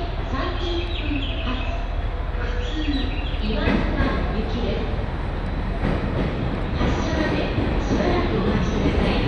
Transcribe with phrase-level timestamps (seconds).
[0.00, 1.60] 30分発
[2.38, 2.88] 普通
[3.46, 3.72] 岩行
[4.48, 4.82] きです
[6.78, 7.36] 発車まで
[7.84, 9.20] しばらくお待ちください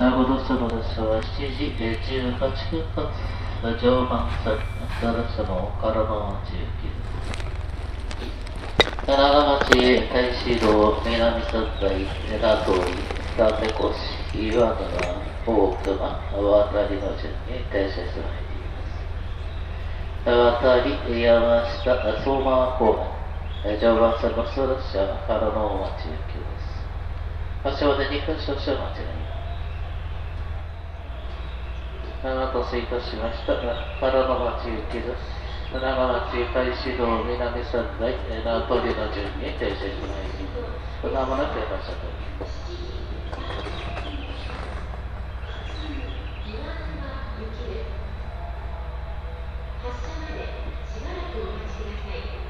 [0.00, 2.40] なるほど、その列車は7時18
[2.70, 3.12] 分発、
[3.78, 4.56] 常磐線、
[5.02, 7.44] 奈良市の唐野町行きです。
[9.06, 9.12] 長
[9.60, 13.76] 町、太子道、南三台、名通り、伊達越、
[14.32, 14.80] 岩沼、
[15.44, 15.92] 大熊、
[16.32, 18.80] 渡りの順に停車してまいりま
[20.24, 20.24] す。
[20.24, 22.96] 渡り、山下、相馬方
[23.62, 26.80] 面、常磐線の普通列車、唐野町行きです。
[27.62, 29.29] 発車まで2分少々お待ちがいます。
[32.22, 33.96] お待たせいたしましたが。
[33.98, 35.40] 原の町行きです。
[35.72, 40.68] 長町太子道南三台、えー名取の順に停車しまいりま
[41.00, 41.08] す。
[41.08, 42.44] まもなく発車となりま。
[50.92, 52.40] しばらくお待ちください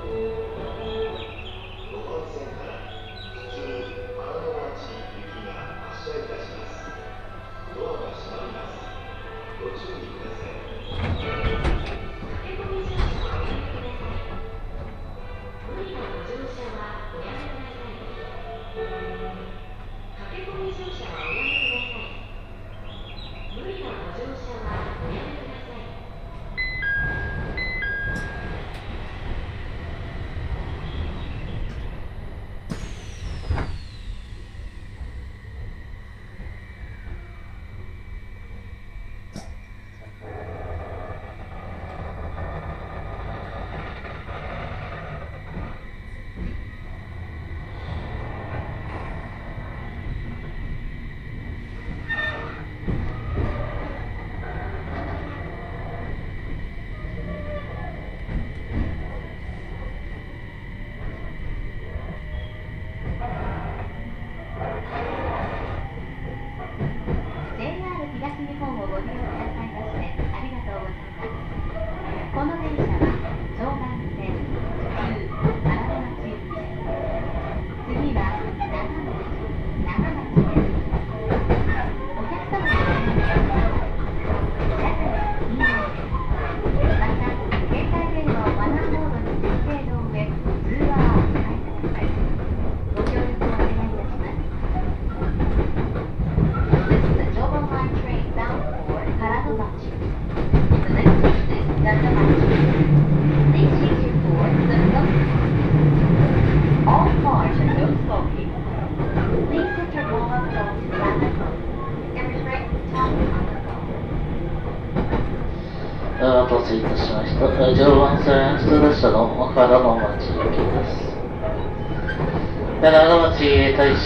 [0.00, 2.79] 5番線から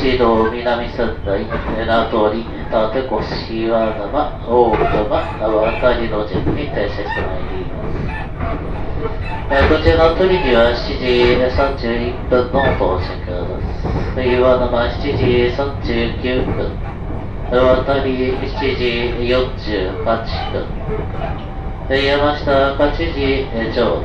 [0.05, 3.09] 町太子道南三台、名通り、立越、
[3.57, 5.09] 岩沼、大沼、
[5.41, 9.65] 渡りの順に停車してまいります。
[9.71, 11.07] こちらの鳥には7時
[11.49, 13.65] 31分の到着で
[14.15, 14.29] す。
[14.29, 16.77] 岩沼7時39分、
[17.51, 18.85] 渡り7時
[19.25, 20.05] 48
[20.53, 20.69] 分、
[21.89, 24.05] 山下8時えーちょう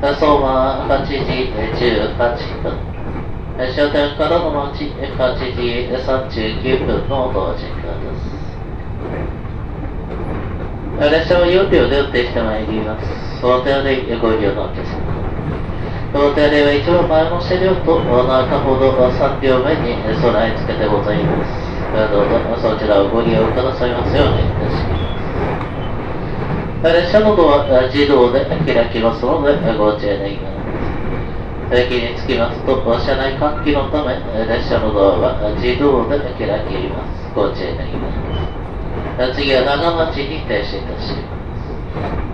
[0.00, 1.12] ど、相馬8時
[1.76, 2.93] 18分、
[3.54, 7.86] 終点からの8時39分の到着で
[10.98, 11.06] す。
[11.10, 13.06] 列車は4両で運転してまいります。
[13.40, 14.98] 想定でご利用のお客様。
[16.12, 21.54] 想定では一番前の車両と中ほど3両目に備え付けてございます。
[22.10, 24.82] どうぞそちらをご利用くださいますようお願いいたし
[26.82, 26.98] ます。
[26.98, 30.53] 列車のドアは自動で開きますのでご注意願います。
[31.72, 37.34] 駅に着きますと、車内換気のため、列車のドアは自動で開きます。
[37.34, 39.34] ご注意願います。
[39.34, 42.33] 次は長町に停止いたします。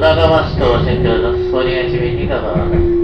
[0.00, 2.99] 長町と新橋の総理が一面にかかわらない。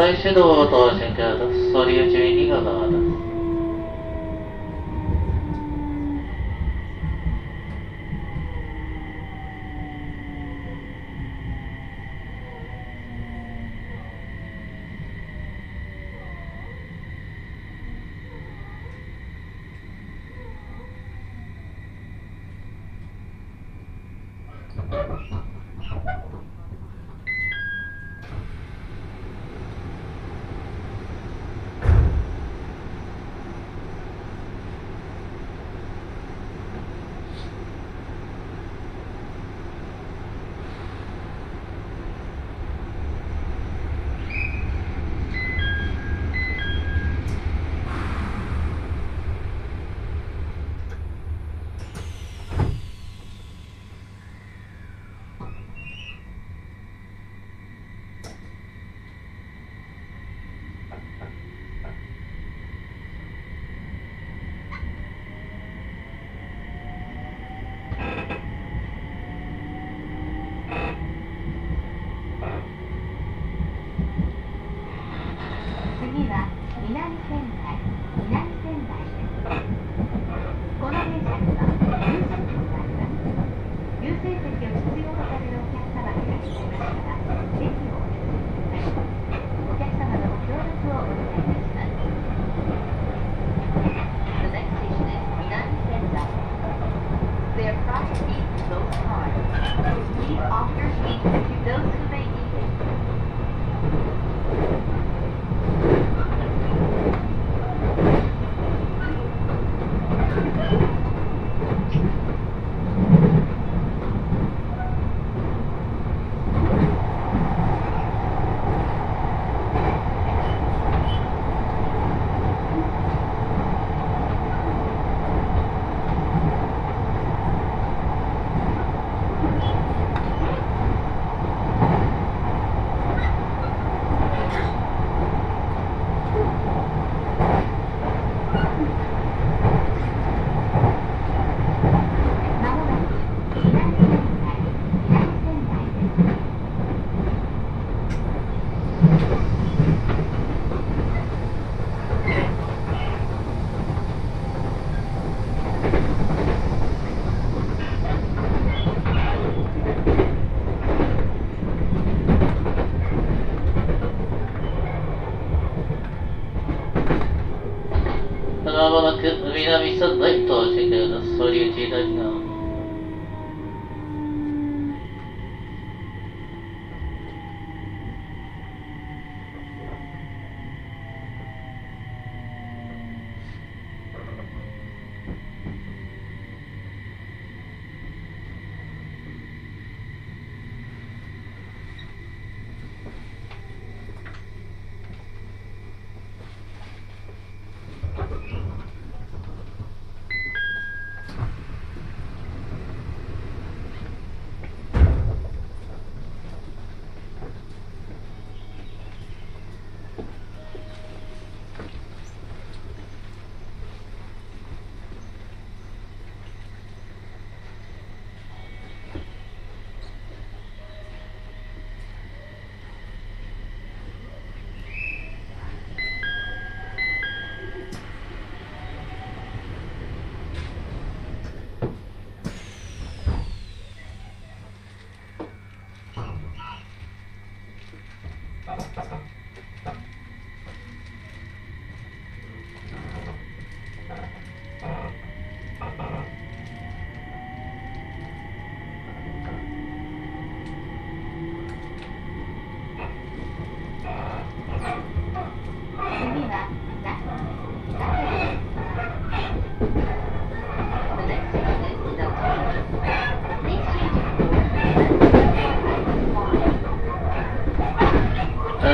[0.00, 1.09] 再始動とし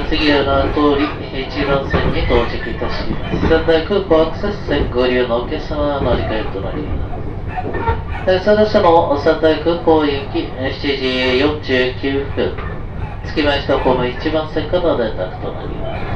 [0.08, 3.48] 次は名通り1番線に到着いたします。
[3.48, 7.16] 仙台空港アクセス線ご利用のお客様は乗り換えとなります。
[8.26, 11.04] えーその下の仙台空港行きえー7時
[11.62, 12.56] 49分、
[13.24, 16.15] 着きましたホーム1番線からの連絡となりま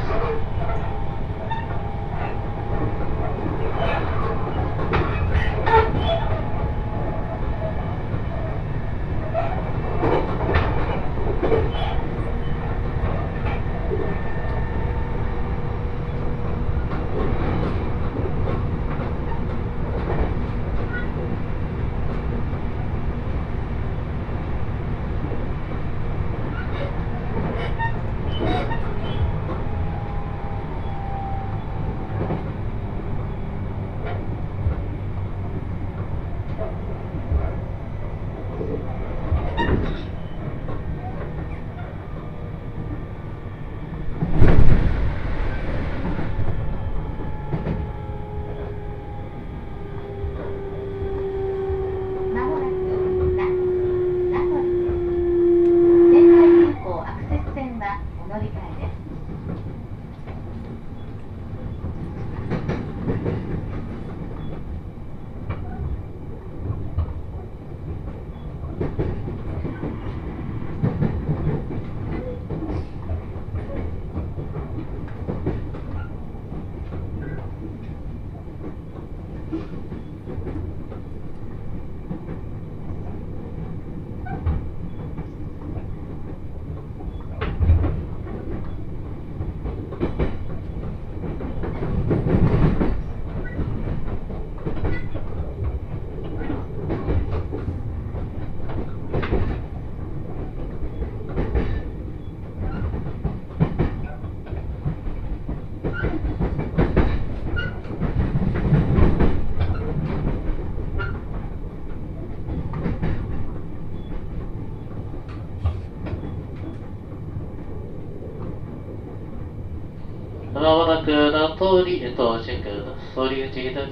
[121.61, 123.13] 通りへ到着です。
[123.13, 123.90] 総理口左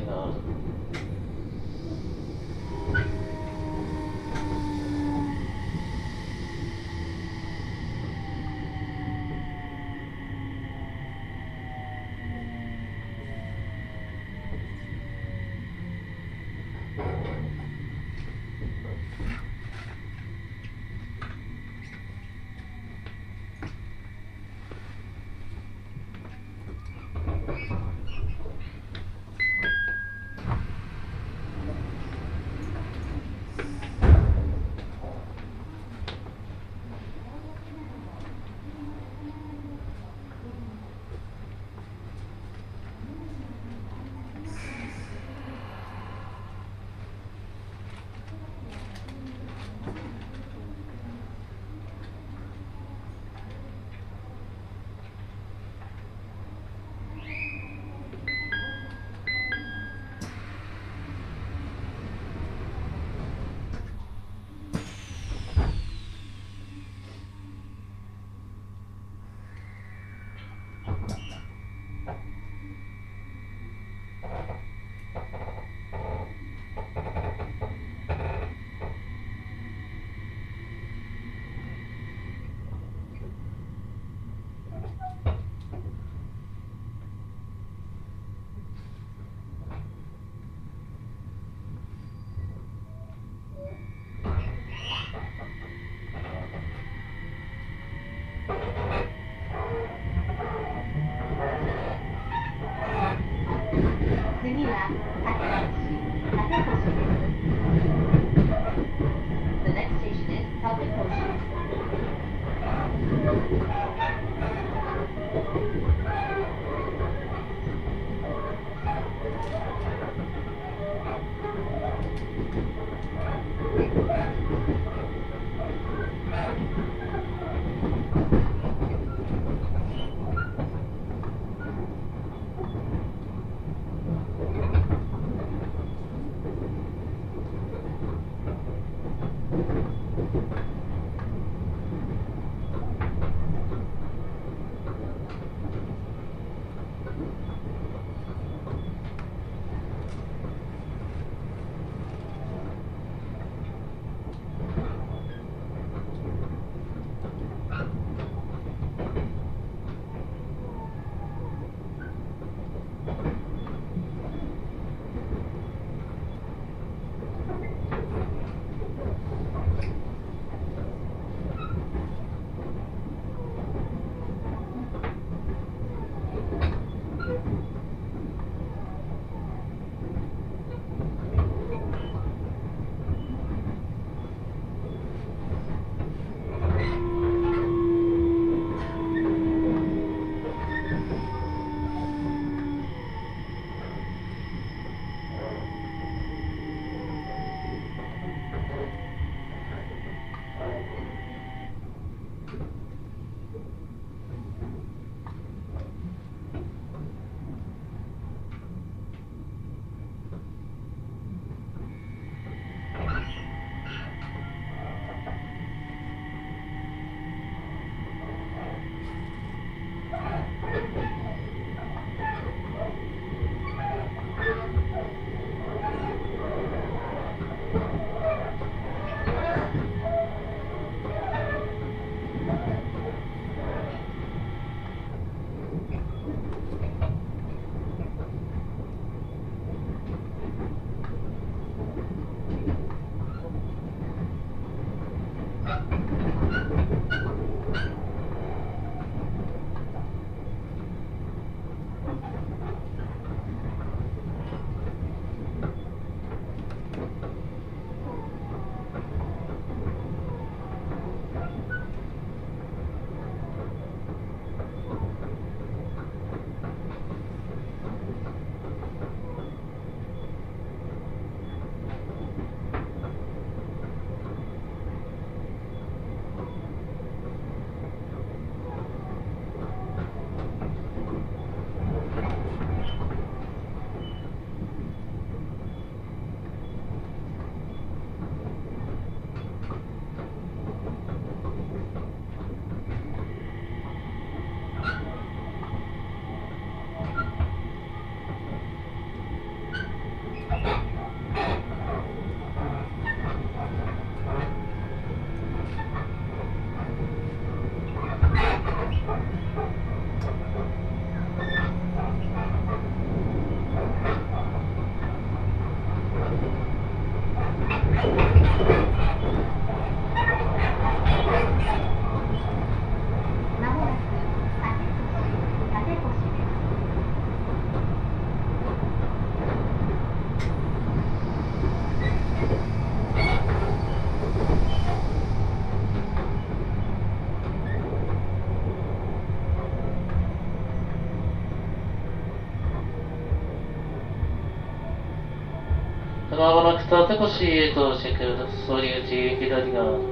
[347.10, 348.68] もなく立越へ到着です。
[348.68, 349.98] 堀内左側。
[349.98, 350.09] 次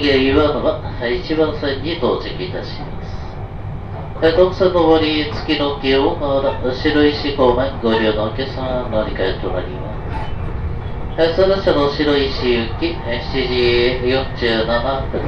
[0.00, 3.18] 次は岩沼一番線に到着いたします。
[4.22, 9.98] え特線上り月の気温が白石方面ご利用のお客様乗り換えとなりま
[11.18, 11.34] す。
[11.34, 15.20] その車の白石行き7時47分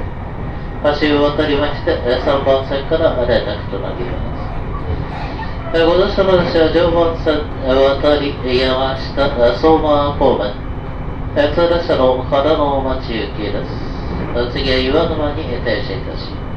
[1.01, 4.15] 橋を渡りまして3番線から連絡となりま
[5.73, 5.79] す。
[5.79, 10.55] えご乗車の列車は常磐線渡り山下相馬方面
[11.35, 13.90] 通列車の秦野町行きです。
[14.53, 15.49] 次は岩沼に停
[15.83, 16.51] 車いたします。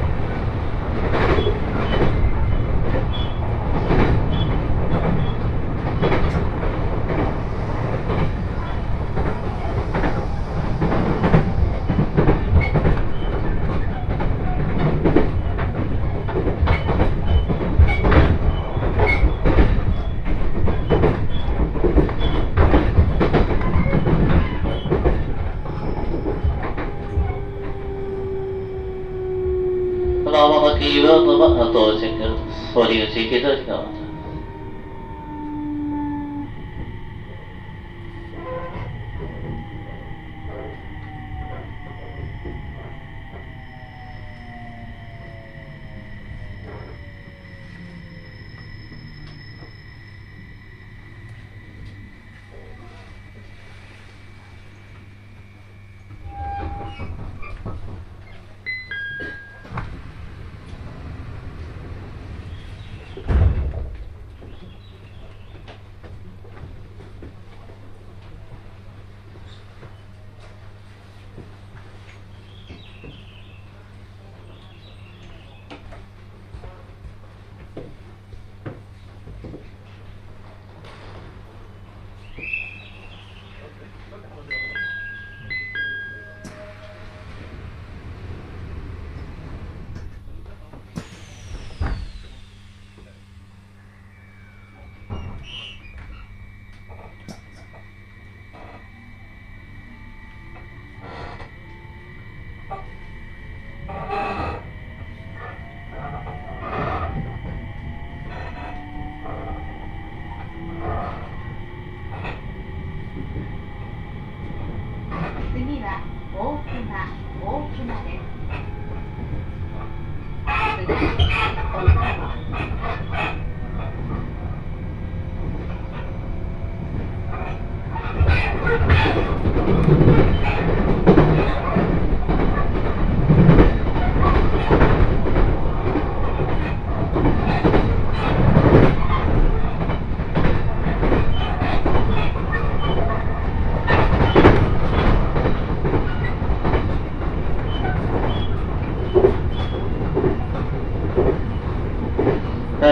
[30.25, 32.75] まもなく岩沼到着です。
[32.75, 33.98] 堀内左側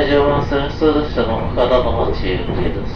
[0.07, 0.15] です。
[0.15, 2.91] 大丈夫する普通列車の方の待ち受けです。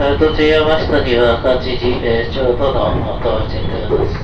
[0.00, 4.14] えー途中山下には8時、えーちょうどの到着です。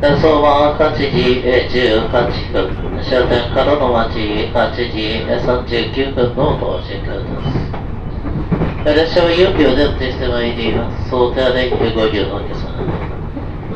[0.00, 8.96] えー相馬は8時、えー18分、終点からの町8時、えー39分の到着です。
[8.96, 11.10] 列車は4秒で運転してまいります。
[11.10, 12.97] 想定でご利用の皆様。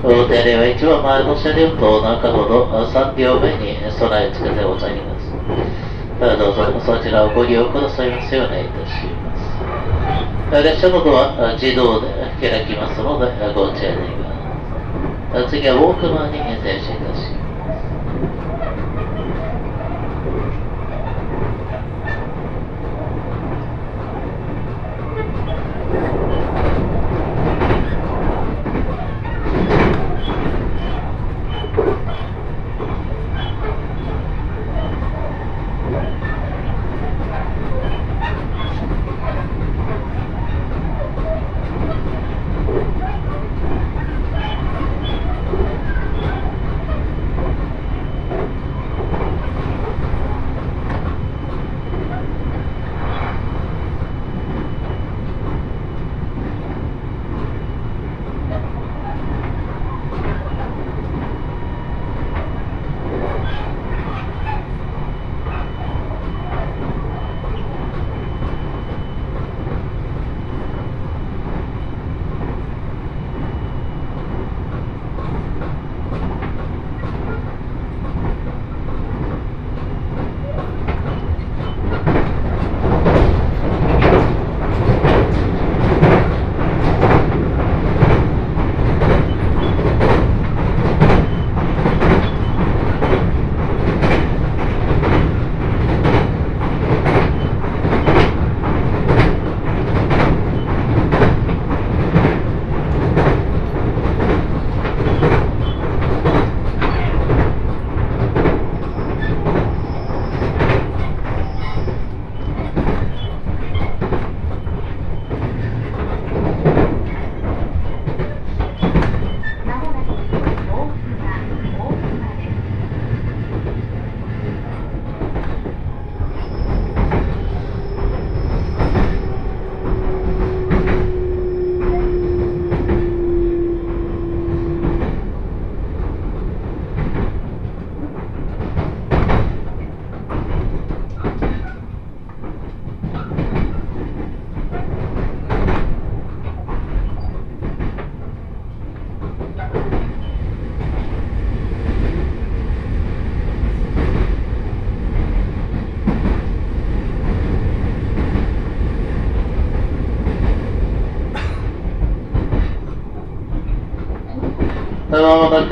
[0.05, 5.31] お手入れは一番前の車両と中ほど3秒目に備え付けてございます。
[6.19, 9.31] どうぞそちらをご利用くださいますようお願いいたしま
[10.51, 10.65] す。
[10.65, 12.11] 列車のドア自動で
[12.43, 15.49] 開きますのでご注意ください。
[15.49, 17.22] 次はウォークマンに停止いたします。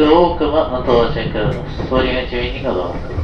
[0.00, 1.88] もなく多くは到着。
[1.88, 2.84] それが注意にがど
[3.16, 3.19] う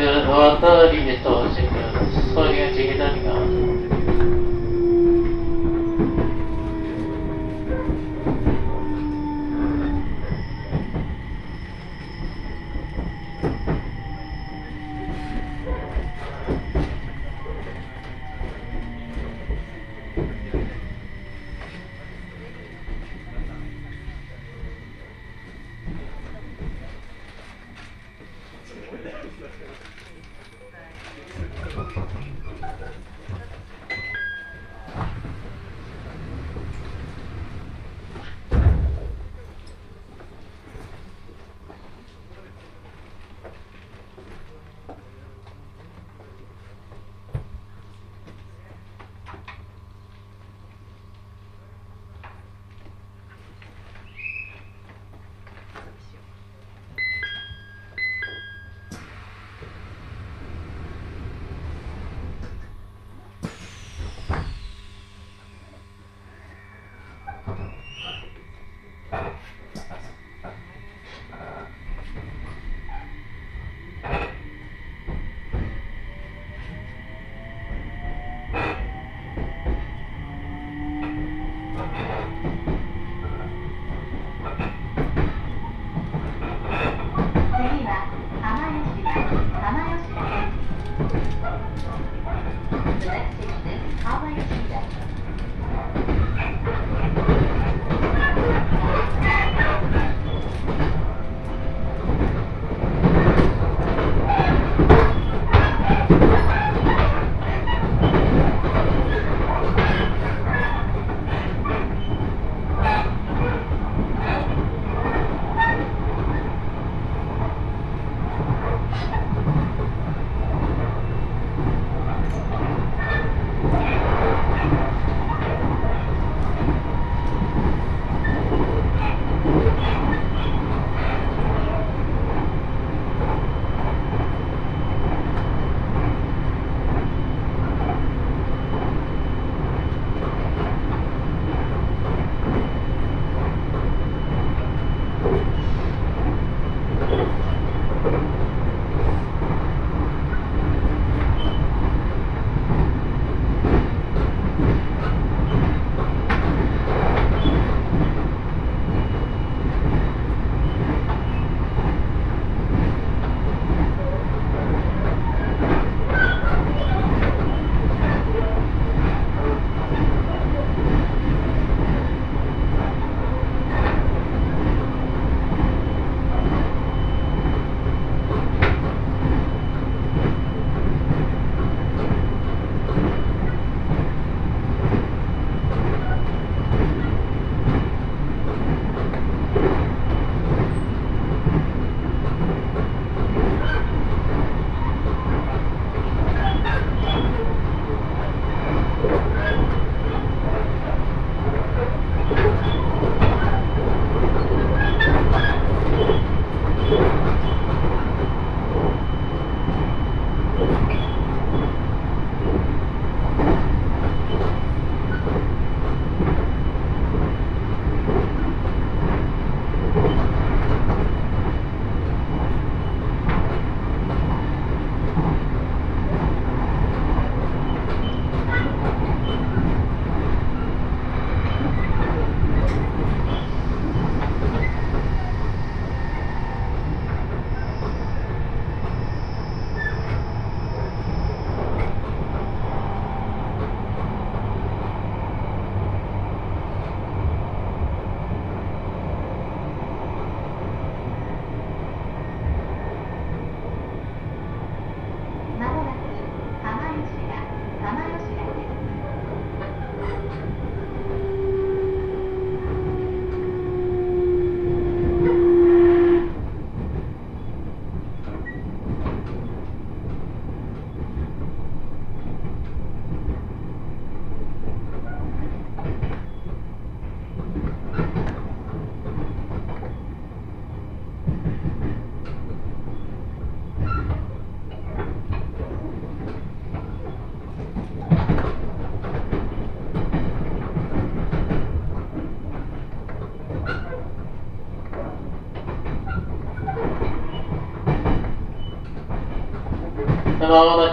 [0.00, 0.64] ಸಿಗುವಂತ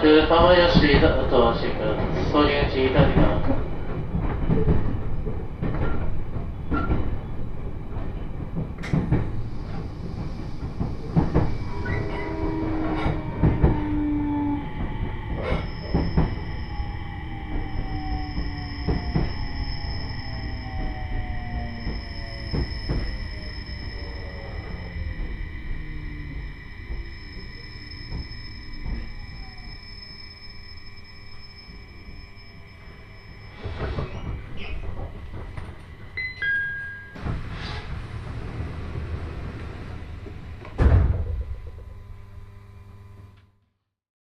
[0.00, 1.67] く浜吉とし